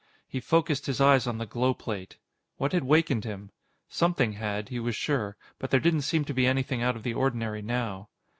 He 0.27 0.39
focused 0.39 0.87
his 0.87 0.99
eyes 0.99 1.27
on 1.27 1.37
the 1.37 1.45
glow 1.45 1.75
plate. 1.75 2.17
What 2.57 2.71
had 2.71 2.83
wakened 2.85 3.23
him? 3.23 3.51
Something 3.87 4.33
had, 4.33 4.69
he 4.69 4.79
was 4.79 4.95
sure, 4.95 5.37
but 5.59 5.69
there 5.69 5.79
didn't 5.79 6.01
seem 6.09 6.25
to 6.25 6.33
be 6.33 6.47
anything 6.47 6.81
out 6.81 6.95
of 6.95 7.03
the 7.03 7.13
ordinary 7.13 7.61
now. 7.61 8.09